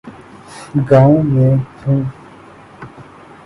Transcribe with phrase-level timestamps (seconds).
[0.91, 1.55] گاؤں میں
[1.87, 2.03] ہوں۔